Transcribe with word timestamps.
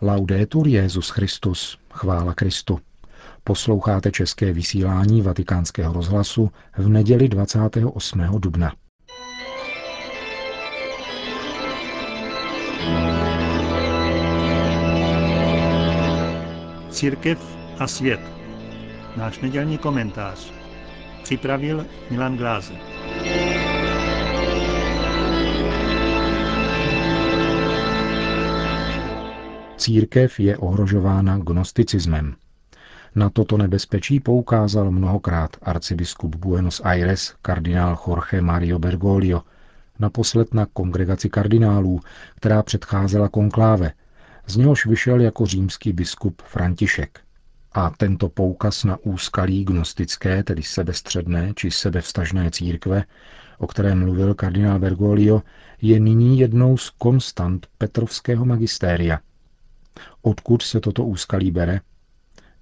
Laudetur 0.00 0.68
Jezus 0.68 1.10
Christus, 1.10 1.78
chvála 1.90 2.34
Kristu. 2.34 2.80
Posloucháte 3.44 4.10
české 4.10 4.52
vysílání 4.52 5.22
Vatikánského 5.22 5.92
rozhlasu 5.92 6.50
v 6.76 6.88
neděli 6.88 7.28
28. 7.28 8.20
dubna. 8.38 8.72
Církev 16.90 17.56
a 17.78 17.86
svět. 17.86 18.20
Náš 19.16 19.40
nedělní 19.40 19.78
komentář. 19.78 20.52
Připravil 21.22 21.86
Milan 22.10 22.36
Glázer. 22.36 22.97
Církev 29.78 30.40
je 30.40 30.58
ohrožována 30.58 31.38
gnosticismem. 31.38 32.34
Na 33.14 33.30
toto 33.30 33.56
nebezpečí 33.56 34.20
poukázal 34.20 34.90
mnohokrát 34.90 35.56
arcibiskup 35.62 36.36
Buenos 36.36 36.80
Aires 36.84 37.34
kardinál 37.42 37.98
Jorge 38.06 38.40
Mario 38.40 38.78
Bergoglio, 38.78 39.42
naposled 39.98 40.54
na 40.54 40.66
kongregaci 40.66 41.28
kardinálů, 41.28 42.00
která 42.36 42.62
předcházela 42.62 43.28
konkláve, 43.28 43.92
z 44.46 44.56
něhož 44.56 44.86
vyšel 44.86 45.20
jako 45.20 45.46
římský 45.46 45.92
biskup 45.92 46.42
František. 46.42 47.20
A 47.72 47.90
tento 47.90 48.28
poukaz 48.28 48.84
na 48.84 48.96
úskalí 49.02 49.64
gnostické, 49.64 50.42
tedy 50.42 50.62
sebestředné 50.62 51.52
či 51.54 51.70
sebevstažné 51.70 52.50
církve, 52.50 53.04
o 53.58 53.66
kterém 53.66 53.98
mluvil 53.98 54.34
kardinál 54.34 54.78
Bergoglio, 54.78 55.42
je 55.82 56.00
nyní 56.00 56.38
jednou 56.38 56.76
z 56.76 56.90
konstant 56.90 57.66
petrovského 57.78 58.44
magistéria. 58.44 59.20
Odkud 60.22 60.62
se 60.62 60.80
toto 60.80 61.04
úskalí 61.04 61.50
bere? 61.50 61.80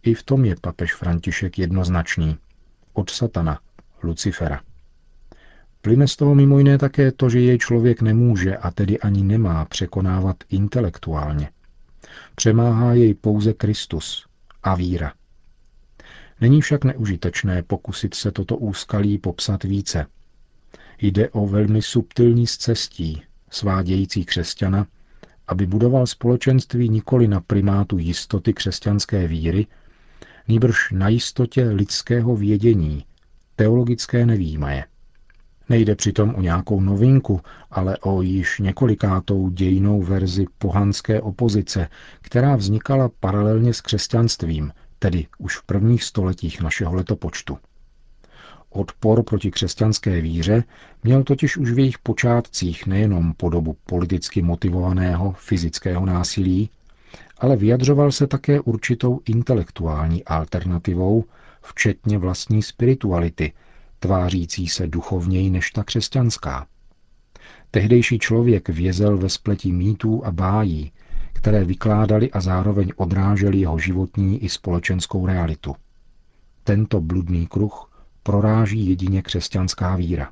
I 0.03 0.15
v 0.15 0.23
tom 0.23 0.45
je 0.45 0.57
papež 0.61 0.95
František 0.95 1.59
jednoznačný. 1.59 2.37
Od 2.93 3.11
satana, 3.11 3.61
Lucifera. 4.03 4.61
Plyne 5.81 6.09
z 6.09 6.17
toho 6.17 6.35
mimo 6.35 6.59
jiné 6.59 6.79
také 6.79 7.13
to, 7.13 7.29
že 7.29 7.41
jej 7.41 7.59
člověk 7.59 8.03
nemůže 8.03 8.57
a 8.57 8.71
tedy 8.71 9.01
ani 9.01 9.23
nemá 9.23 9.65
překonávat 9.65 10.37
intelektuálně. 10.49 11.51
Přemáhá 12.35 12.93
jej 12.95 13.15
pouze 13.15 13.53
Kristus 13.53 14.27
a 14.63 14.75
víra. 14.75 15.13
Není 16.41 16.61
však 16.61 16.85
neužitečné 16.85 17.63
pokusit 17.63 18.15
se 18.15 18.33
toto 18.33 18.57
úskalí 18.57 19.19
popsat 19.19 19.65
více. 19.65 20.07
Jde 20.99 21.29
o 21.29 21.47
velmi 21.47 21.83
subtilní 21.83 22.47
zcestí, 22.47 23.23
svádějící 23.51 24.25
křesťana, 24.25 24.87
aby 25.49 25.67
budoval 25.67 26.07
společenství 26.07 26.89
nikoli 26.89 27.29
na 27.29 27.41
primátu 27.41 27.99
jistoty 27.99 28.53
křesťanské 28.53 29.27
víry, 29.27 29.67
nýbrž 30.49 30.93
na 30.93 31.09
jistotě 31.09 31.65
lidského 31.69 32.37
vědění, 32.37 33.05
teologické 33.57 34.27
nevýmaje. 34.27 34.85
Nejde 35.69 35.95
přitom 35.97 36.35
o 36.35 36.41
nějakou 36.41 36.81
novinku, 36.81 37.41
ale 37.71 37.99
o 37.99 38.23
již 38.23 38.59
několikátou 38.59 39.51
dějnou 39.51 40.03
verzi 40.03 40.45
pohanské 40.59 41.21
opozice, 41.21 41.89
která 42.21 42.57
vznikala 42.57 43.11
paralelně 43.21 43.75
s 43.75 43.81
křesťanstvím, 43.81 44.73
tedy 44.99 45.27
už 45.39 45.57
v 45.57 45.63
prvních 45.63 46.05
stoletích 46.05 46.61
našeho 46.61 46.95
letopočtu. 46.95 47.59
Odpor 48.77 49.23
proti 49.23 49.51
křesťanské 49.51 50.21
víře 50.21 50.65
měl 51.03 51.23
totiž 51.23 51.57
už 51.57 51.71
v 51.71 51.79
jejich 51.79 51.99
počátcích 51.99 52.87
nejenom 52.87 53.35
podobu 53.35 53.77
politicky 53.87 54.43
motivovaného 54.43 55.33
fyzického 55.33 56.07
násilí, 56.07 56.71
ale 57.39 57.57
vyjadřoval 57.57 58.13
se 58.13 58.27
také 58.27 58.61
určitou 58.61 59.21
intelektuální 59.27 60.25
alternativou, 60.25 61.25
včetně 61.63 62.19
vlastní 62.19 62.63
spirituality, 62.63 63.53
tvářící 63.99 64.69
se 64.69 64.87
duchovněji 64.87 65.51
než 65.51 65.71
ta 65.71 65.85
křesťanská. 65.85 66.67
Tehdejší 67.71 68.19
člověk 68.19 68.69
vězel 68.69 69.19
ve 69.19 69.29
spletí 69.29 69.73
mýtů 69.73 70.25
a 70.25 70.33
bájí, 70.33 70.93
které 71.33 71.65
vykládali 71.65 72.31
a 72.31 72.41
zároveň 72.41 72.93
odráželi 72.97 73.59
jeho 73.59 73.79
životní 73.79 74.45
i 74.45 74.49
společenskou 74.49 75.27
realitu. 75.27 75.75
Tento 76.65 77.01
bludný 77.01 77.47
kruh 77.47 77.96
proráží 78.27 78.89
jedině 78.89 79.23
křesťanská 79.23 79.97
víra. 79.97 80.31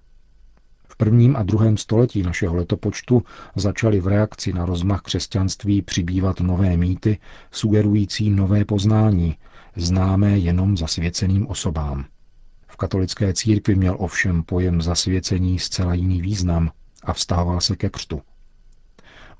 V 0.89 0.97
prvním 0.97 1.37
a 1.37 1.43
druhém 1.43 1.77
století 1.77 2.23
našeho 2.23 2.55
letopočtu 2.55 3.23
začaly 3.57 4.01
v 4.01 4.07
reakci 4.07 4.53
na 4.53 4.67
rozmach 4.67 5.03
křesťanství 5.03 5.83
přibývat 5.83 6.41
nové 6.41 6.77
mýty, 6.77 7.19
sugerující 7.51 8.31
nové 8.31 8.65
poznání, 8.65 9.37
známé 9.77 10.39
jenom 10.39 10.77
zasvěceným 10.77 11.47
osobám. 11.47 12.05
V 12.69 12.77
katolické 12.77 13.35
církvi 13.35 13.75
měl 13.75 13.97
ovšem 13.99 14.43
pojem 14.43 14.83
zasvěcení 14.83 15.59
zcela 15.59 15.95
jiný 15.95 16.23
význam 16.23 16.71
a 17.03 17.13
vztahoval 17.13 17.61
se 17.61 17.77
ke 17.77 17.91
křtu. 17.91 18.23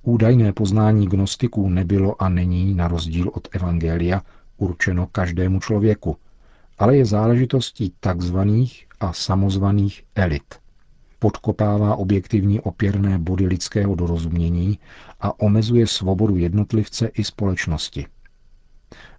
Údajné 0.03 0.53
poznání 0.53 1.07
gnostiků 1.07 1.69
nebylo 1.69 2.23
a 2.23 2.29
není, 2.29 2.75
na 2.75 2.89
rozdíl 2.89 3.31
od 3.35 3.49
Evangelia, 3.53 4.23
určeno 4.57 5.07
každému 5.07 5.61
člověku, 5.61 6.17
ale 6.79 6.97
je 6.97 7.05
záležitostí 7.05 7.93
takzvaných 8.01 8.87
a 9.01 9.13
samozvaných 9.13 10.05
elit. 10.15 10.55
Podkopává 11.19 11.97
objektivní 11.97 12.61
opěrné 12.61 13.19
body 13.19 13.47
lidského 13.47 13.95
dorozumění 13.95 14.79
a 15.21 15.41
omezuje 15.41 15.87
svobodu 15.87 16.37
jednotlivce 16.37 17.07
i 17.07 17.25
společnosti. 17.25 18.07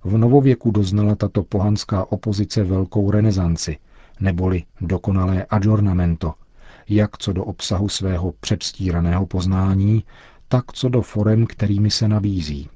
V 0.04 0.18
novověku 0.18 0.72
doznala 0.72 1.16
tato 1.16 1.44
pohanská 1.44 2.12
opozice 2.12 2.64
velkou 2.64 3.12
renesanci, 3.12 3.78
neboli 4.20 4.64
dokonalé 4.82 5.46
adornamento, 5.46 6.34
jak 6.90 7.18
co 7.18 7.34
do 7.34 7.44
obsahu 7.46 7.90
svého 7.90 8.32
předstíraného 8.40 9.26
poznání, 9.26 10.04
tak 10.48 10.72
co 10.74 10.90
do 10.90 11.02
forem, 11.02 11.46
kterými 11.46 11.92
se 11.92 12.08
nabízí. 12.08 12.70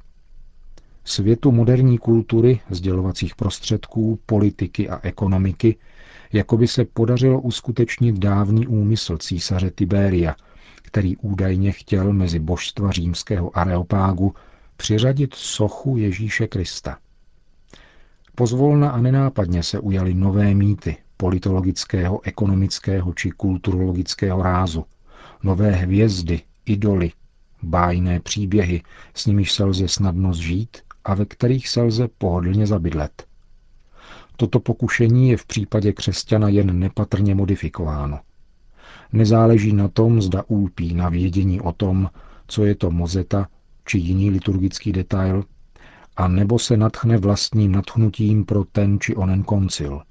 Světu 1.03 1.51
moderní 1.51 1.97
kultury, 1.97 2.59
sdělovacích 2.69 3.35
prostředků, 3.35 4.19
politiky 4.25 4.89
a 4.89 4.99
ekonomiky, 5.03 5.75
jako 6.33 6.57
by 6.57 6.67
se 6.67 6.85
podařilo 6.85 7.41
uskutečnit 7.41 8.17
dávný 8.19 8.67
úmysl 8.67 9.17
císaře 9.17 9.71
Tiberia, 9.71 10.35
který 10.81 11.17
údajně 11.17 11.71
chtěl 11.71 12.13
mezi 12.13 12.39
božstva 12.39 12.91
římského 12.91 13.57
areopágu 13.57 14.33
přiřadit 14.77 15.33
sochu 15.33 15.97
Ježíše 15.97 16.47
Krista. 16.47 16.97
Pozvolna 18.35 18.89
a 18.89 19.01
nenápadně 19.01 19.63
se 19.63 19.79
ujaly 19.79 20.13
nové 20.13 20.55
mýty 20.55 20.97
politologického, 21.17 22.19
ekonomického 22.23 23.13
či 23.13 23.31
kulturologického 23.31 24.43
rázu, 24.43 24.85
nové 25.43 25.71
hvězdy, 25.71 26.41
idoly, 26.65 27.11
bájné 27.63 28.19
příběhy, 28.19 28.81
s 29.13 29.25
nimiž 29.25 29.53
se 29.53 29.63
lze 29.63 29.87
snadno 29.87 30.33
zžít 30.33 30.77
a 31.05 31.13
ve 31.13 31.25
kterých 31.25 31.69
se 31.69 31.81
lze 31.81 32.07
pohodlně 32.17 32.67
zabydlet. 32.67 33.25
Toto 34.37 34.59
pokušení 34.59 35.29
je 35.29 35.37
v 35.37 35.45
případě 35.45 35.93
křesťana 35.93 36.49
jen 36.49 36.79
nepatrně 36.79 37.35
modifikováno. 37.35 38.19
Nezáleží 39.13 39.73
na 39.73 39.87
tom, 39.87 40.21
zda 40.21 40.43
úlpí 40.47 40.93
na 40.93 41.09
vědění 41.09 41.61
o 41.61 41.71
tom, 41.71 42.09
co 42.47 42.65
je 42.65 42.75
to 42.75 42.91
mozeta 42.91 43.47
či 43.85 43.97
jiný 43.97 44.29
liturgický 44.29 44.91
detail, 44.91 45.43
a 46.17 46.27
nebo 46.27 46.59
se 46.59 46.77
natchne 46.77 47.17
vlastním 47.17 47.71
natchnutím 47.71 48.45
pro 48.45 48.63
ten 48.63 48.99
či 48.99 49.15
onen 49.15 49.43
koncil. 49.43 50.01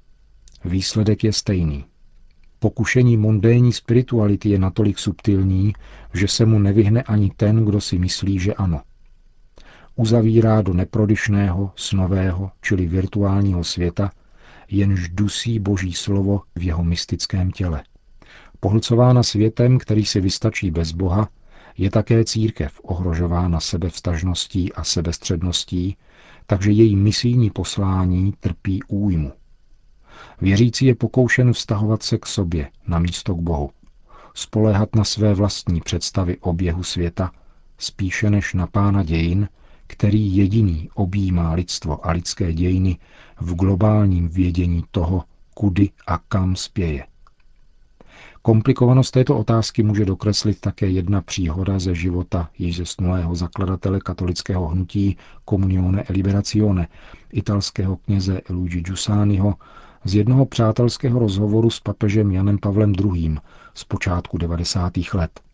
Výsledek 0.65 1.23
je 1.23 1.33
stejný. 1.33 1.85
Pokušení 2.59 3.17
mondénní 3.17 3.73
spirituality 3.73 4.49
je 4.49 4.59
natolik 4.59 4.99
subtilní, 4.99 5.73
že 6.13 6.27
se 6.27 6.45
mu 6.45 6.59
nevyhne 6.59 7.03
ani 7.03 7.31
ten, 7.37 7.65
kdo 7.65 7.81
si 7.81 7.99
myslí, 7.99 8.39
že 8.39 8.53
ano 8.53 8.81
uzavírá 9.99 10.61
do 10.61 10.73
neprodyšného, 10.73 11.71
snového, 11.75 12.51
čili 12.61 12.85
virtuálního 12.85 13.63
světa, 13.63 14.11
jenž 14.69 15.09
dusí 15.09 15.59
boží 15.59 15.93
slovo 15.93 16.41
v 16.55 16.63
jeho 16.63 16.83
mystickém 16.83 17.51
těle. 17.51 17.83
Pohlcována 18.59 19.23
světem, 19.23 19.77
který 19.77 20.05
si 20.05 20.21
vystačí 20.21 20.71
bez 20.71 20.91
Boha, 20.91 21.29
je 21.77 21.89
také 21.89 22.25
církev 22.25 22.79
ohrožována 22.83 23.59
sebevstažností 23.59 24.73
a 24.73 24.83
sebestředností, 24.83 25.97
takže 26.45 26.71
její 26.71 26.95
misijní 26.95 27.49
poslání 27.49 28.33
trpí 28.39 28.79
újmu. 28.87 29.31
Věřící 30.41 30.85
je 30.85 30.95
pokoušen 30.95 31.53
vztahovat 31.53 32.03
se 32.03 32.17
k 32.17 32.25
sobě, 32.25 32.69
na 32.87 32.99
místo 32.99 33.35
k 33.35 33.41
Bohu. 33.41 33.69
Spoléhat 34.33 34.95
na 34.95 35.03
své 35.03 35.33
vlastní 35.33 35.81
představy 35.81 36.37
oběhu 36.37 36.83
světa, 36.83 37.31
spíše 37.77 38.29
než 38.29 38.53
na 38.53 38.67
pána 38.67 39.03
dějin, 39.03 39.47
který 39.89 40.35
jediný 40.37 40.89
objímá 40.93 41.53
lidstvo 41.53 42.07
a 42.07 42.11
lidské 42.11 42.53
dějiny 42.53 42.97
v 43.41 43.55
globálním 43.55 44.29
vědění 44.29 44.83
toho, 44.91 45.23
kudy 45.53 45.89
a 46.07 46.17
kam 46.17 46.55
spěje. 46.55 47.05
Komplikovanost 48.41 49.13
této 49.13 49.37
otázky 49.37 49.83
může 49.83 50.05
dokreslit 50.05 50.59
také 50.59 50.89
jedna 50.89 51.21
příhoda 51.21 51.79
ze 51.79 51.95
života 51.95 52.49
již 52.57 52.77
zesnulého 52.77 53.35
zakladatele 53.35 53.99
katolického 53.99 54.67
hnutí 54.67 55.17
Comunione 55.49 56.03
e 56.09 56.13
Liberazione, 56.13 56.87
italského 57.33 57.95
kněze 57.95 58.41
Luigi 58.49 58.81
Giussaniho, 58.81 59.53
z 60.03 60.15
jednoho 60.15 60.45
přátelského 60.45 61.19
rozhovoru 61.19 61.69
s 61.69 61.79
papežem 61.79 62.31
Janem 62.31 62.57
Pavlem 62.57 62.93
II. 63.15 63.37
z 63.73 63.83
počátku 63.83 64.37
90. 64.37 64.93
let. 65.13 65.48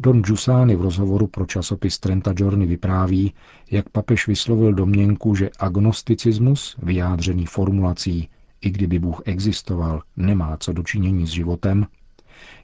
Don 0.00 0.22
Giussani 0.22 0.76
v 0.76 0.80
rozhovoru 0.80 1.26
pro 1.26 1.46
časopis 1.46 1.98
Trenta 1.98 2.32
Giorni 2.32 2.66
vypráví, 2.66 3.34
jak 3.70 3.88
papež 3.88 4.26
vyslovil 4.26 4.72
domněnku, 4.72 5.34
že 5.34 5.50
agnosticismus, 5.58 6.76
vyjádřený 6.82 7.46
formulací 7.46 8.28
i 8.60 8.70
kdyby 8.70 8.98
Bůh 8.98 9.22
existoval, 9.24 10.02
nemá 10.16 10.56
co 10.56 10.72
dočinění 10.72 11.26
s 11.26 11.30
životem, 11.30 11.86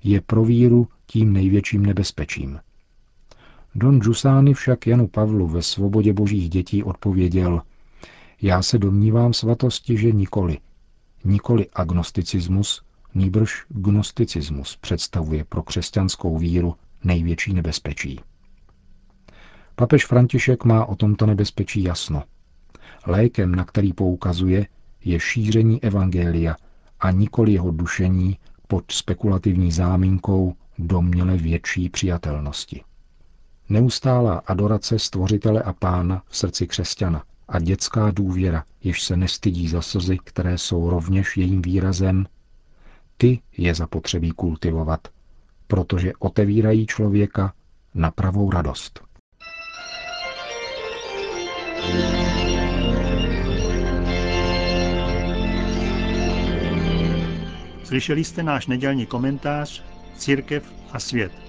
je 0.05 0.21
pro 0.21 0.45
víru 0.45 0.89
tím 1.07 1.33
největším 1.33 1.87
nebezpečím. 1.87 2.61
Don 3.75 3.99
Giussani 4.01 4.55
však 4.55 4.87
Janu 4.87 5.09
Pavlu 5.09 5.49
ve 5.49 5.63
svobodě 5.63 6.13
božích 6.13 6.49
dětí 6.49 6.83
odpověděl, 6.83 7.63
já 8.43 8.63
se 8.63 8.79
domnívám 8.79 9.33
svatosti, 9.33 9.97
že 9.97 10.13
nikoli. 10.13 10.59
Nikoli 11.25 11.67
agnosticismus, 11.73 12.83
nýbrž 13.15 13.65
gnosticismus 13.69 14.77
představuje 14.77 15.45
pro 15.45 15.63
křesťanskou 15.63 16.39
víru 16.39 16.75
největší 17.05 17.55
nebezpečí. 17.55 18.21
Papež 19.77 20.06
František 20.06 20.65
má 20.65 20.85
o 20.85 20.97
tomto 20.97 21.27
nebezpečí 21.27 21.83
jasno. 21.83 22.23
Lékem, 23.06 23.55
na 23.55 23.65
který 23.65 23.93
poukazuje, 23.93 24.67
je 25.05 25.21
šíření 25.21 25.83
evangelia 25.83 26.56
a 27.01 27.11
nikoli 27.11 27.53
jeho 27.53 27.71
dušení 27.71 28.39
pod 28.69 28.93
spekulativní 28.93 29.73
záminkou 29.73 30.55
domněle 30.79 31.37
větší 31.37 31.89
přijatelnosti. 31.89 32.83
Neustálá 33.69 34.43
adorace 34.47 34.99
stvořitele 34.99 35.62
a 35.62 35.73
pána 35.73 36.23
v 36.29 36.37
srdci 36.37 36.67
křesťana 36.67 37.25
a 37.49 37.59
dětská 37.59 38.11
důvěra, 38.11 38.65
jež 38.83 39.03
se 39.03 39.17
nestydí 39.17 39.69
za 39.69 39.83
slzy, 39.83 40.19
které 40.25 40.59
jsou 40.59 40.91
rovněž 40.91 41.37
jejím 41.37 41.62
výrazem, 41.62 42.27
ty 43.17 43.41
je 43.59 43.75
zapotřebí 43.75 44.31
kultivovat, 44.31 45.09
protože 45.67 46.13
otevírají 46.19 46.87
člověka 46.87 47.53
na 47.95 48.11
pravou 48.11 48.51
radost. 48.51 49.01
Slyšeli 57.85 58.25
jste 58.25 58.43
náš 58.43 58.67
nedělní 58.67 59.07
komentář 59.07 59.85
Církev 60.17 60.73
a 60.93 61.01
svět. 61.01 61.44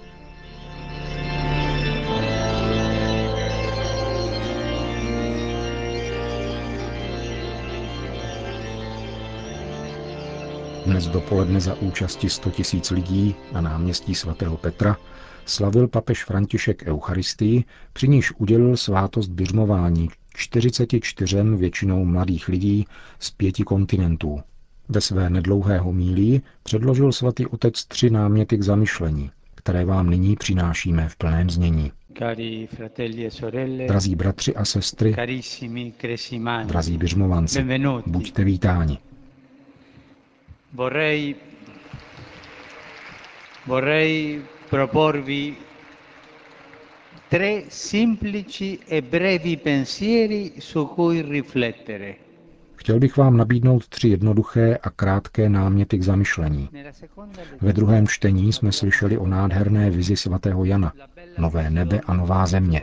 Dnes 10.86 11.08
dopoledne 11.08 11.60
za 11.62 11.74
účasti 11.82 12.30
100 12.30 12.52
tisíc 12.52 12.92
lidí 12.92 13.36
na 13.54 13.62
náměstí 13.62 14.16
svatého 14.16 14.58
Petra 14.58 14.98
slavil 15.46 15.88
papež 15.88 16.24
František 16.24 16.84
Eucharistii, 16.88 17.64
při 17.94 18.08
níž 18.08 18.32
udělil 18.38 18.78
svátost 18.78 19.32
běžmování 19.32 20.10
44 20.36 21.38
většinou 21.44 22.06
mladých 22.06 22.48
lidí 22.48 22.86
z 23.20 23.32
pěti 23.32 23.64
kontinentů. 23.64 24.40
Ve 24.90 25.02
své 25.02 25.30
nedlouhé 25.30 25.78
homílii 25.80 26.42
předložil 26.64 27.12
svatý 27.12 27.46
otec 27.46 27.86
tři 27.86 28.10
náměty 28.10 28.58
k 28.58 28.64
zamyšlení, 28.64 29.32
které 29.56 29.86
vám 29.86 30.10
nyní 30.10 30.36
přinášíme 30.36 31.10
v 31.10 31.16
plném 31.16 31.50
znění. 31.50 31.92
E 32.22 33.88
drazí 33.88 34.16
bratři 34.16 34.56
a 34.56 34.66
sestry, 34.66 35.16
drazí 36.66 36.98
běžmovanci, 36.98 37.66
buďte 38.06 38.44
vítáni. 38.44 38.98
Vorrei, 40.76 41.36
vorrei 43.66 44.46
proporvi 44.70 45.58
tre 47.30 47.64
semplici 47.70 48.80
e 48.86 49.02
brevi 49.02 49.58
pensieri 49.58 50.56
su 50.60 50.86
cui 50.94 51.22
riflettere. 51.22 52.16
Chtěl 52.76 53.00
bych 53.00 53.18
vám 53.18 53.38
nabídnout 53.38 53.88
tři 53.88 54.08
jednoduché 54.10 54.78
a 54.84 54.90
krátké 54.90 55.50
náměty 55.50 55.98
k 55.98 56.04
zamyšlení. 56.04 56.70
Ve 57.62 57.74
druhém 57.74 58.08
čtení 58.08 58.54
jsme 58.54 58.72
slyšeli 58.72 59.18
o 59.18 59.28
nádherné 59.28 59.90
vizi 59.90 60.18
svatého 60.18 60.66
Jana, 60.66 60.94
nové 61.38 61.70
nebe 61.70 62.02
a 62.08 62.14
nová 62.14 62.46
země, 62.46 62.82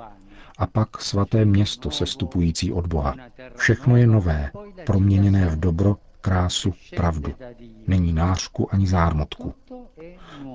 a 0.59 0.67
pak 0.67 1.01
svaté 1.03 1.45
město 1.45 1.91
sestupující 1.91 2.73
od 2.73 2.87
Boha. 2.87 3.15
Všechno 3.57 3.97
je 3.97 4.07
nové, 4.07 4.51
proměněné 4.87 5.47
v 5.47 5.61
dobro, 5.61 5.97
krásu, 6.23 6.75
pravdu. 6.97 7.35
Není 7.87 8.13
nářku 8.13 8.75
ani 8.75 8.87
zármotku. 8.87 9.55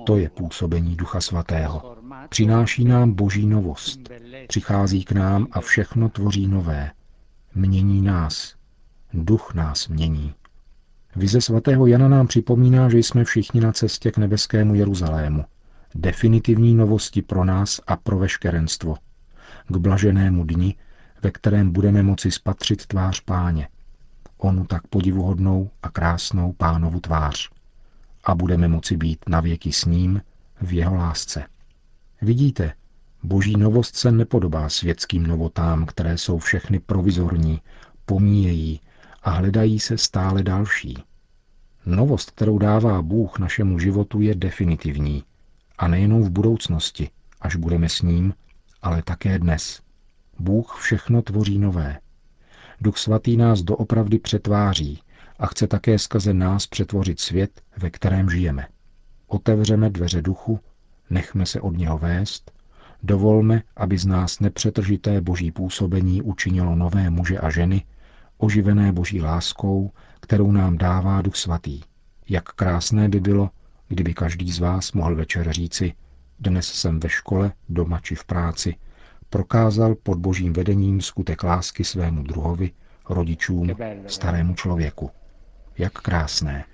To 0.06 0.16
je 0.16 0.30
působení 0.30 0.96
Ducha 0.96 1.20
Svatého. 1.20 1.96
Přináší 2.28 2.84
nám 2.84 3.12
boží 3.12 3.46
novost. 3.46 4.00
Přichází 4.48 5.04
k 5.04 5.12
nám 5.12 5.46
a 5.52 5.60
všechno 5.60 6.08
tvoří 6.08 6.46
nové. 6.46 6.90
Mění 7.54 8.02
nás, 8.02 8.54
Duch 9.12 9.54
nás 9.54 9.88
mění. 9.88 10.34
Vize 11.16 11.40
svatého 11.40 11.86
Jana 11.86 12.08
nám 12.08 12.26
připomíná, 12.26 12.88
že 12.88 12.98
jsme 12.98 13.24
všichni 13.24 13.60
na 13.60 13.72
cestě 13.72 14.10
k 14.10 14.18
nebeskému 14.18 14.74
Jeruzalému. 14.74 15.44
Definitivní 15.94 16.74
novosti 16.74 17.22
pro 17.22 17.44
nás 17.44 17.80
a 17.86 17.96
pro 17.96 18.18
veškerenstvo. 18.18 18.96
K 19.68 19.76
blaženému 19.76 20.44
dni, 20.44 20.76
ve 21.22 21.30
kterém 21.30 21.70
budeme 21.70 22.02
moci 22.02 22.30
spatřit 22.30 22.86
tvář 22.86 23.20
páně. 23.20 23.68
Onu 24.38 24.66
tak 24.66 24.86
podivuhodnou 24.86 25.70
a 25.82 25.90
krásnou 25.90 26.52
pánovu 26.52 27.00
tvář. 27.00 27.50
A 28.24 28.34
budeme 28.34 28.68
moci 28.68 28.96
být 28.96 29.18
navěky 29.28 29.72
s 29.72 29.84
ním 29.84 30.22
v 30.60 30.72
jeho 30.72 30.94
lásce. 30.94 31.44
Vidíte, 32.22 32.72
boží 33.22 33.56
novost 33.56 33.96
se 33.96 34.12
nepodobá 34.12 34.68
světským 34.68 35.26
novotám, 35.26 35.86
které 35.86 36.18
jsou 36.18 36.38
všechny 36.38 36.78
provizorní, 36.78 37.60
pomíjejí, 38.04 38.80
a 39.22 39.30
hledají 39.30 39.80
se 39.80 39.98
stále 39.98 40.42
další. 40.42 40.98
Novost, 41.86 42.30
kterou 42.30 42.58
dává 42.58 43.02
Bůh 43.02 43.38
našemu 43.38 43.78
životu, 43.78 44.20
je 44.20 44.34
definitivní. 44.34 45.24
A 45.78 45.88
nejenom 45.88 46.22
v 46.22 46.30
budoucnosti, 46.30 47.10
až 47.40 47.56
budeme 47.56 47.88
s 47.88 48.02
ním, 48.02 48.34
ale 48.82 49.02
také 49.02 49.38
dnes. 49.38 49.80
Bůh 50.38 50.76
všechno 50.80 51.22
tvoří 51.22 51.58
nové. 51.58 51.98
Duch 52.80 52.98
svatý 52.98 53.36
nás 53.36 53.62
doopravdy 53.62 54.18
přetváří 54.18 55.02
a 55.38 55.46
chce 55.46 55.66
také 55.66 55.98
skrze 55.98 56.34
nás 56.34 56.66
přetvořit 56.66 57.20
svět, 57.20 57.60
ve 57.76 57.90
kterém 57.90 58.30
žijeme. 58.30 58.66
Otevřeme 59.26 59.90
dveře 59.90 60.22
duchu, 60.22 60.60
nechme 61.10 61.46
se 61.46 61.60
od 61.60 61.76
něho 61.76 61.98
vést, 61.98 62.52
dovolme, 63.02 63.62
aby 63.76 63.98
z 63.98 64.06
nás 64.06 64.40
nepřetržité 64.40 65.20
boží 65.20 65.52
působení 65.52 66.22
učinilo 66.22 66.74
nové 66.74 67.10
muže 67.10 67.38
a 67.38 67.50
ženy, 67.50 67.84
oživené 68.38 68.92
boží 68.92 69.20
láskou, 69.22 69.92
kterou 70.20 70.52
nám 70.52 70.78
dává 70.78 71.22
Duch 71.22 71.36
Svatý. 71.36 71.80
Jak 72.28 72.44
krásné 72.44 73.08
by 73.08 73.20
bylo, 73.20 73.50
kdyby 73.88 74.14
každý 74.14 74.52
z 74.52 74.58
vás 74.58 74.92
mohl 74.92 75.14
večer 75.14 75.52
říci, 75.52 75.92
dnes 76.38 76.66
jsem 76.66 77.00
ve 77.00 77.08
škole, 77.08 77.52
doma 77.68 78.00
či 78.00 78.14
v 78.14 78.24
práci, 78.24 78.74
prokázal 79.30 79.94
pod 79.94 80.18
božím 80.18 80.52
vedením 80.52 81.00
skutek 81.00 81.42
lásky 81.42 81.84
svému 81.84 82.22
druhovi, 82.22 82.70
rodičům, 83.08 83.70
starému 84.06 84.54
člověku. 84.54 85.10
Jak 85.78 85.92
krásné. 85.92 86.64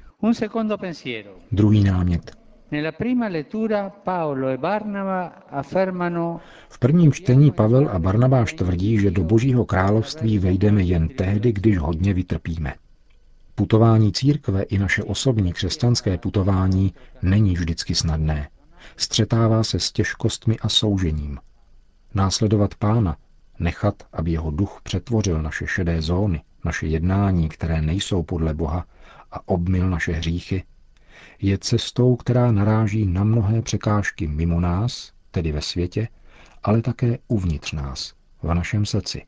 Druhý 1.53 1.85
námět. 1.85 2.33
E 2.73 2.93
v 6.69 6.79
prvním 6.79 7.13
čtení 7.13 7.51
Pavel 7.51 7.89
a 7.89 7.99
Barnabáš 7.99 8.53
tvrdí, 8.53 8.99
že 8.99 9.11
do 9.11 9.25
Božího 9.25 9.65
království 9.65 10.39
vejdeme 10.39 10.83
jen 10.83 11.09
tehdy, 11.09 11.53
když 11.53 11.79
hodně 11.79 12.15
vytrpíme. 12.15 12.75
Putování 13.55 14.13
církve 14.13 14.63
i 14.63 14.79
naše 14.79 15.03
osobní 15.03 15.53
křesťanské 15.53 16.19
putování 16.19 16.95
není 17.23 17.55
vždycky 17.55 17.95
snadné. 17.95 18.49
Střetává 18.97 19.65
se 19.65 19.81
s 19.81 19.93
těžkostmi 19.93 20.59
a 20.59 20.69
soužením. 20.69 21.39
Následovat 22.15 22.75
pána, 22.75 23.17
nechat, 23.59 24.03
aby 24.13 24.31
jeho 24.31 24.51
duch 24.51 24.81
přetvořil 24.83 25.43
naše 25.43 25.67
šedé 25.67 26.03
zóny, 26.03 26.43
naše 26.65 26.87
jednání, 26.87 27.49
které 27.49 27.83
nejsou 27.83 28.23
podle 28.23 28.55
Boha, 28.55 28.87
a 29.33 29.49
obmil 29.49 29.91
naše 29.91 30.13
hříchy, 30.13 30.65
je 31.43 31.59
cestou, 31.59 32.17
která 32.17 32.53
naráží 32.53 33.07
na 33.07 33.25
mnohé 33.25 33.63
překážky 33.63 34.27
mimo 34.27 34.61
nás, 34.61 35.13
tedy 35.31 35.53
ve 35.53 35.61
světě, 35.61 36.09
ale 36.63 36.83
také 36.83 37.19
uvnitř 37.29 37.73
nás, 37.73 38.15
v 38.43 38.55
našem 38.55 38.87
srdci. 38.87 39.23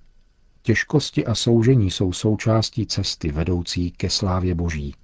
Těžkosti 0.62 1.26
a 1.26 1.34
soužení 1.34 1.90
jsou 1.90 2.12
součástí 2.12 2.86
cesty 2.86 3.32
vedoucí 3.32 3.90
ke 3.90 4.10
slávě 4.10 4.54
Boží, 4.54 4.94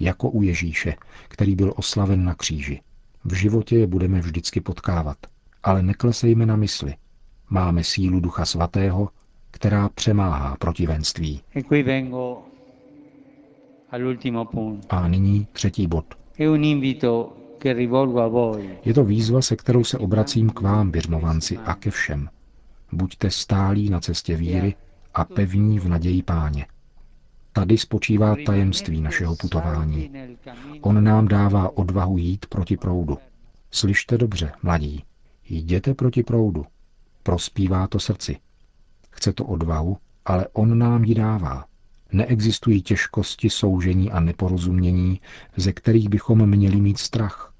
jako 0.00 0.30
u 0.30 0.42
Ježíše, 0.42 0.94
který 1.28 1.56
byl 1.56 1.72
oslaven 1.76 2.24
na 2.24 2.34
kříži. 2.34 2.80
V 3.24 3.34
životě 3.34 3.78
je 3.78 3.86
budeme 3.86 4.20
vždycky 4.20 4.60
potkávat, 4.60 5.16
ale 5.62 5.82
neklesejme 5.82 6.46
na 6.46 6.56
mysli. 6.56 6.94
Máme 7.52 7.84
sílu 7.84 8.20
Ducha 8.20 8.44
Svatého, 8.44 9.08
která 9.50 9.88
přemáhá 9.88 10.56
protivenství. 10.56 11.40
E. 11.56 11.62
A 14.90 15.08
nyní 15.08 15.46
třetí 15.52 15.86
bod. 15.86 16.04
Je 18.84 18.94
to 18.94 19.04
výzva, 19.04 19.42
se 19.42 19.56
kterou 19.56 19.84
se 19.84 19.98
obracím 19.98 20.50
k 20.50 20.60
vám, 20.60 20.90
běžmovanci, 20.90 21.58
a 21.58 21.74
ke 21.74 21.90
všem. 21.90 22.28
Buďte 22.92 23.30
stálí 23.30 23.90
na 23.90 24.00
cestě 24.00 24.36
víry 24.36 24.74
a 25.14 25.24
pevní 25.24 25.78
v 25.78 25.88
naději 25.88 26.22
páně. 26.22 26.66
Tady 27.52 27.78
spočívá 27.78 28.36
tajemství 28.46 29.00
našeho 29.00 29.36
putování. 29.36 30.10
On 30.80 31.04
nám 31.04 31.28
dává 31.28 31.76
odvahu 31.76 32.18
jít 32.18 32.46
proti 32.46 32.76
proudu. 32.76 33.18
Slyšte 33.70 34.18
dobře, 34.18 34.52
mladí. 34.62 35.04
Jděte 35.48 35.94
proti 35.94 36.22
proudu. 36.22 36.66
Prospívá 37.22 37.86
to 37.86 38.00
srdci. 38.00 38.38
Chce 39.10 39.32
to 39.32 39.44
odvahu, 39.44 39.96
ale 40.24 40.46
on 40.52 40.78
nám 40.78 41.04
ji 41.04 41.14
dává. 41.14 41.64
Neexistují 42.12 42.82
těžkosti, 42.82 43.50
soužení 43.50 44.10
a 44.10 44.20
neporozumění, 44.20 45.20
ze 45.56 45.72
kterých 45.72 46.08
bychom 46.08 46.46
měli 46.46 46.80
mít 46.80 46.98
strach. 46.98 47.54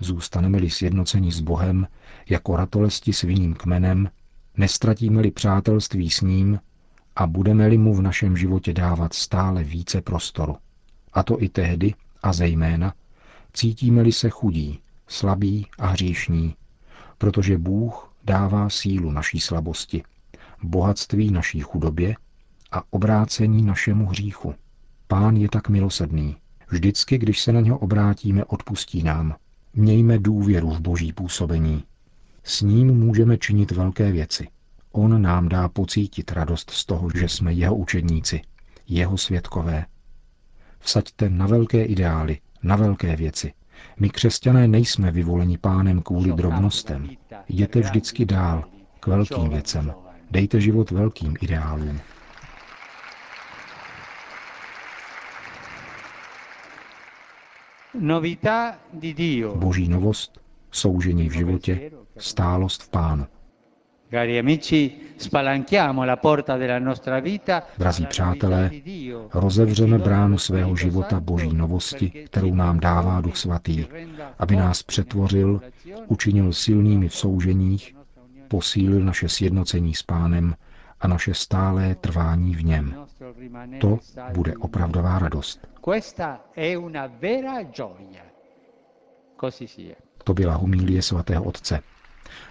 Zůstaneme-li 0.00 0.70
sjednoceni 0.70 1.32
s 1.32 1.40
Bohem, 1.40 1.86
jako 2.28 2.56
ratolesti 2.56 3.12
s 3.12 3.22
vinným 3.22 3.54
kmenem, 3.54 4.10
nestratíme-li 4.56 5.30
přátelství 5.30 6.10
s 6.10 6.20
ním 6.20 6.60
a 7.16 7.26
budeme-li 7.26 7.78
mu 7.78 7.94
v 7.94 8.02
našem 8.02 8.36
životě 8.36 8.72
dávat 8.72 9.12
stále 9.12 9.64
více 9.64 10.00
prostoru. 10.00 10.56
A 11.12 11.22
to 11.22 11.42
i 11.42 11.48
tehdy, 11.48 11.94
a 12.22 12.32
zejména, 12.32 12.94
cítíme-li 13.52 14.12
se 14.12 14.30
chudí, 14.30 14.80
slabí 15.08 15.66
a 15.78 15.86
hříšní, 15.86 16.54
protože 17.18 17.58
Bůh 17.58 18.09
dává 18.24 18.70
sílu 18.70 19.10
naší 19.10 19.40
slabosti, 19.40 20.02
bohatství 20.62 21.30
naší 21.30 21.60
chudobě 21.60 22.14
a 22.72 22.82
obrácení 22.90 23.62
našemu 23.62 24.06
hříchu. 24.06 24.54
Pán 25.06 25.36
je 25.36 25.48
tak 25.48 25.68
milosedný. 25.68 26.36
Vždycky, 26.68 27.18
když 27.18 27.40
se 27.40 27.52
na 27.52 27.60
něho 27.60 27.78
obrátíme, 27.78 28.44
odpustí 28.44 29.02
nám. 29.02 29.36
Mějme 29.74 30.18
důvěru 30.18 30.70
v 30.70 30.80
boží 30.80 31.12
působení. 31.12 31.84
S 32.44 32.60
ním 32.60 32.86
můžeme 32.86 33.38
činit 33.38 33.70
velké 33.70 34.12
věci. 34.12 34.48
On 34.92 35.22
nám 35.22 35.48
dá 35.48 35.68
pocítit 35.68 36.32
radost 36.32 36.70
z 36.70 36.86
toho, 36.86 37.08
že 37.14 37.28
jsme 37.28 37.52
jeho 37.52 37.76
učedníci, 37.76 38.42
jeho 38.88 39.18
světkové. 39.18 39.86
Vsaďte 40.78 41.28
na 41.28 41.46
velké 41.46 41.84
ideály, 41.84 42.40
na 42.62 42.76
velké 42.76 43.16
věci. 43.16 43.52
My 44.00 44.10
křesťané 44.10 44.68
nejsme 44.68 45.10
vyvoleni 45.10 45.58
pánem 45.58 46.02
kvůli 46.02 46.32
drobnostem. 46.32 47.10
Jděte 47.48 47.80
vždycky 47.80 48.24
dál, 48.24 48.64
k 49.00 49.06
velkým 49.06 49.48
věcem. 49.48 49.94
Dejte 50.30 50.60
život 50.60 50.90
velkým 50.90 51.36
ideálům. 51.40 52.00
Boží 59.54 59.88
novost, 59.88 60.40
soužení 60.70 61.28
v 61.28 61.32
životě, 61.32 61.90
stálost 62.18 62.82
v 62.82 62.88
pánu. 62.88 63.26
Drazí 67.78 68.06
přátelé, 68.06 68.70
rozevřeme 69.34 69.98
bránu 69.98 70.38
svého 70.38 70.76
života 70.76 71.20
boží 71.20 71.54
novosti, 71.54 72.10
kterou 72.10 72.54
nám 72.54 72.80
dává 72.80 73.20
Duch 73.20 73.36
Svatý, 73.36 73.86
aby 74.38 74.56
nás 74.56 74.82
přetvořil, 74.82 75.60
učinil 76.06 76.52
silnými 76.52 77.08
v 77.08 77.14
souženích, 77.14 77.96
posílil 78.48 79.00
naše 79.00 79.28
sjednocení 79.28 79.94
s 79.94 80.02
pánem 80.02 80.54
a 81.00 81.08
naše 81.08 81.34
stálé 81.34 81.94
trvání 81.94 82.54
v 82.54 82.64
něm. 82.64 83.06
To 83.80 83.98
bude 84.34 84.56
opravdová 84.56 85.18
radost. 85.18 85.68
To 90.24 90.34
byla 90.34 90.54
humílie 90.54 91.02
svatého 91.02 91.44
otce. 91.44 91.80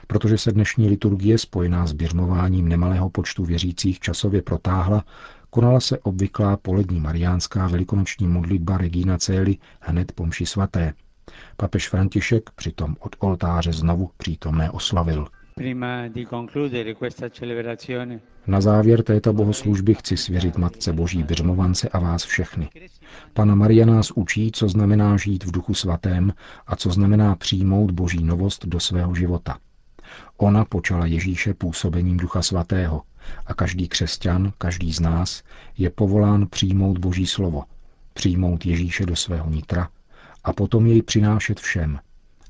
Protože 0.07 0.37
se 0.37 0.51
dnešní 0.51 0.89
liturgie 0.89 1.37
spojená 1.37 1.87
s 1.87 1.93
běžmováním 1.93 2.67
nemalého 2.67 3.09
počtu 3.09 3.45
věřících 3.45 3.99
časově 3.99 4.41
protáhla, 4.41 5.03
konala 5.49 5.79
se 5.79 5.99
obvyklá 5.99 6.57
polední 6.57 6.99
mariánská 6.99 7.67
velikonoční 7.67 8.27
modlitba 8.27 8.77
Regina 8.77 9.17
Cély 9.17 9.57
hned 9.79 10.11
po 10.11 10.25
mši 10.25 10.45
svaté. 10.45 10.93
Papež 11.57 11.89
František 11.89 12.49
přitom 12.55 12.95
od 12.99 13.15
oltáře 13.19 13.73
znovu 13.73 14.09
přítomné 14.17 14.71
oslavil. 14.71 15.27
Na 18.47 18.61
závěr 18.61 19.03
této 19.03 19.33
bohoslužby 19.33 19.93
chci 19.93 20.17
svěřit 20.17 20.57
Matce 20.57 20.93
Boží 20.93 21.23
Běžmovance 21.23 21.89
a 21.89 21.99
vás 21.99 22.23
všechny. 22.23 22.69
Pana 23.33 23.55
Maria 23.55 23.85
nás 23.85 24.11
učí, 24.11 24.51
co 24.51 24.69
znamená 24.69 25.17
žít 25.17 25.43
v 25.43 25.51
duchu 25.51 25.73
svatém 25.73 26.33
a 26.67 26.75
co 26.75 26.91
znamená 26.91 27.35
přijmout 27.35 27.91
Boží 27.91 28.23
novost 28.23 28.65
do 28.65 28.79
svého 28.79 29.15
života. 29.15 29.57
Ona 30.37 30.65
počala 30.65 31.05
Ježíše 31.05 31.53
působením 31.53 32.17
ducha 32.17 32.41
svatého 32.41 33.01
a 33.45 33.53
každý 33.53 33.87
křesťan, 33.87 34.53
každý 34.57 34.93
z 34.93 34.99
nás 34.99 35.43
je 35.77 35.89
povolán 35.89 36.47
přijmout 36.47 36.97
Boží 36.97 37.27
slovo, 37.27 37.63
přijmout 38.13 38.65
Ježíše 38.65 39.05
do 39.05 39.15
svého 39.15 39.49
nitra 39.49 39.89
a 40.43 40.53
potom 40.53 40.87
jej 40.87 41.01
přinášet 41.01 41.59
všem. 41.59 41.99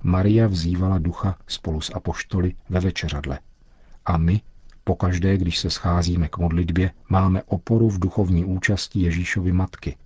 Maria 0.04 0.48
vzývala 0.48 0.98
ducha 0.98 1.38
spolu 1.48 1.82
s 1.82 1.96
apoštoly 1.96 2.56
ve 2.70 2.80
večeřadle. 2.80 3.40
A 4.06 4.18
my, 4.18 4.42
pokaždé, 4.84 5.38
když 5.38 5.60
se 5.60 5.70
scházíme 5.70 6.28
k 6.28 6.38
modlitbě, 6.38 6.92
máme 7.10 7.44
oporu 7.44 7.90
v 7.90 8.00
duchovní 8.00 8.46
účasti 8.46 9.00
Ježíšovy 9.00 9.52
matky, 9.52 9.98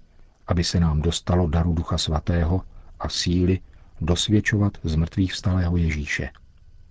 aby 0.48 0.64
se 0.64 0.80
nám 0.80 1.02
dostalo 1.02 1.48
daru 1.48 1.74
ducha 1.74 1.98
svatého 1.98 2.62
a 3.00 3.10
síly 3.10 3.60
dosvědčovat 4.02 4.78
z 4.84 4.96
mrtvých 4.96 5.34
vstalého 5.34 5.78
Ježíše. 5.78 6.30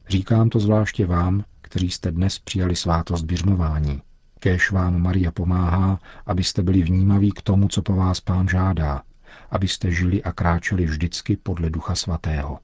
Říkám 0.09 0.49
to 0.49 0.61
zvláště 0.61 1.07
vám, 1.07 1.45
kteří 1.61 1.91
jste 1.91 2.11
dnes 2.11 2.39
přijali 2.39 2.77
svátost 2.77 3.25
běžmování. 3.25 4.03
Kéž 4.39 4.71
vám 4.71 5.03
Maria 5.03 5.31
pomáhá, 5.31 5.99
abyste 6.27 6.63
byli 6.63 6.83
vnímaví 6.83 7.33
k 7.33 7.43
tomu, 7.43 7.69
co 7.69 7.83
po 7.83 7.97
vás 7.97 8.21
pán 8.21 8.49
žádá, 8.49 9.03
abyste 9.51 9.93
žili 9.93 10.23
a 10.23 10.33
kráčeli 10.33 10.85
vždycky 10.85 11.37
podle 11.37 11.71
Ducha 11.71 11.95
Svatého. 11.95 12.59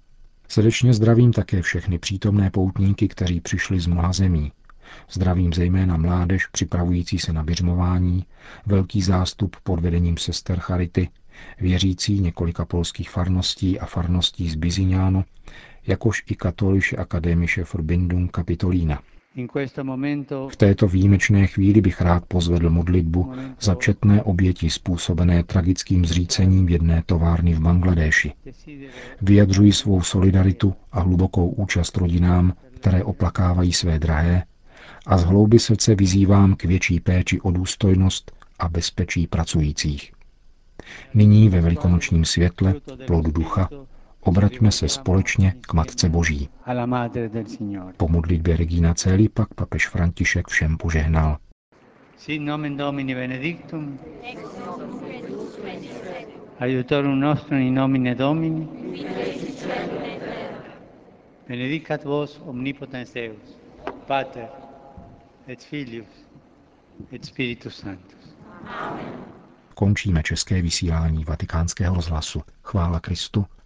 Srdečně 0.49 0.95
zdravím 0.95 1.33
také 1.33 1.63
všechny 1.63 1.99
přítomné 1.99 2.51
poutníky, 2.51 3.09
kteří 3.09 3.41
přišli 3.41 3.81
z 3.81 3.87
mnoha 3.87 4.13
zemí. 4.13 4.53
Zdravím 5.11 5.53
zejména 5.53 5.97
mládež 5.97 6.47
připravující 6.47 7.19
se 7.19 7.33
na 7.33 7.43
běžmování, 7.43 8.27
velký 8.67 9.03
zástup 9.03 9.57
pod 9.63 9.81
vedením 9.81 10.17
sester 10.17 10.59
Charity, 10.61 11.09
věřící 11.61 12.21
několika 12.21 12.65
polských 12.65 13.11
farností 13.11 13.81
a 13.81 13.87
farností 13.87 14.51
z 14.51 14.55
Biziňánu, 14.55 15.25
jakož 15.89 16.25
i 16.27 16.35
katoliše 16.35 16.97
akademische 16.97 17.65
Verbindung 17.75 18.31
Kapitolína. 18.31 19.03
V 20.49 20.57
této 20.57 20.89
výjimečné 20.89 21.47
chvíli 21.47 21.81
bych 21.81 22.01
rád 22.01 22.25
pozvedl 22.29 22.71
modlitbu 22.71 23.33
za 23.61 23.75
četné 23.75 24.23
oběti 24.23 24.71
způsobené 24.71 25.45
tragickým 25.45 26.05
zřícením 26.05 26.69
jedné 26.69 27.03
továrny 27.07 27.55
v 27.55 27.61
Bangladéši. 27.61 28.33
Vyjadřuji 29.23 29.73
svou 29.73 30.03
solidaritu 30.03 30.75
a 30.93 31.01
hlubokou 31.01 31.49
účast 31.49 31.97
rodinám, 31.97 32.53
které 32.75 33.05
oplakávají 33.05 33.73
své 33.73 33.99
drahé, 33.99 34.45
a 35.07 35.19
z 35.19 35.25
hlouby 35.25 35.59
srdce 35.59 35.95
vyzývám 35.95 36.55
k 36.55 36.65
větší 36.65 37.01
péči 37.01 37.41
o 37.41 37.51
důstojnost 37.51 38.33
a 38.59 38.69
bezpečí 38.69 39.27
pracujících. 39.27 40.13
Nyní 41.15 41.49
ve 41.49 41.61
velikonočním 41.61 42.25
světle, 42.25 42.75
plodu 43.07 43.31
ducha, 43.31 43.69
obraťme 44.21 44.73
se 44.73 44.89
společně 44.89 45.55
k 45.61 45.73
Matce 45.73 46.09
Boží. 46.09 46.49
Po 47.97 48.09
modlitbě 48.09 48.57
Regina 48.57 48.95
Celi 48.95 49.29
pak 49.29 49.55
papež 49.55 49.89
František 49.89 50.49
všem 50.49 50.77
požehnal. 50.77 51.39
Sit 52.17 52.43
nomen 52.43 52.77
Domini 52.77 53.15
benedictum. 53.15 53.99
Aiutorium 56.59 57.21
nostrum 57.21 57.59
in 57.59 57.75
nomine 57.75 58.15
Domini. 58.15 58.69
Benedicat 61.49 62.05
vos 62.05 62.41
omnipotens 62.45 63.13
Deus, 63.13 63.59
Pater 64.07 64.49
et 65.47 65.65
Filius 65.65 66.07
et 67.13 67.25
Spiritus 67.25 67.77
Sanctus. 67.77 68.37
Končíme 69.75 70.23
české 70.23 70.63
vysílání 70.63 71.25
vatikánského 71.25 71.95
rozhlasu. 71.95 72.43
Chvála 72.63 73.01
Kristu, 73.01 73.47